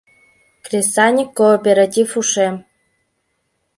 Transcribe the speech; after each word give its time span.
КРЕСАНЬЫК 0.65 1.29
КООПЕРАТИВ 1.37 2.09
УШЕМ 2.19 2.55